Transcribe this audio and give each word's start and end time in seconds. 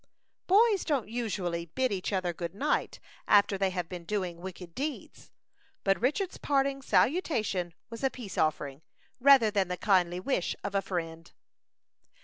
Boys 0.47 0.83
don't 0.83 1.09
usually 1.09 1.67
bid 1.67 1.91
each 1.91 2.11
other 2.11 2.33
good 2.33 2.55
night 2.55 2.99
after 3.27 3.55
they 3.55 3.69
have 3.69 3.87
been 3.87 4.03
doing 4.03 4.37
wicked 4.41 4.73
deeds; 4.73 5.29
and 5.85 6.01
Richard's 6.01 6.39
parting 6.39 6.81
salutation 6.81 7.75
was 7.91 8.03
a 8.03 8.09
peace 8.09 8.35
offering, 8.35 8.81
rather 9.19 9.51
than 9.51 9.67
the 9.67 9.77
kindly 9.77 10.19
wish 10.19 10.55
of 10.63 10.73
a 10.73 10.81
friend. 10.81 11.31